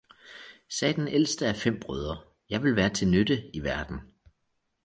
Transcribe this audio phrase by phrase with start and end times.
[0.69, 4.01] sagde den ældste af fem brødre, jeg vil være til nytte i verden.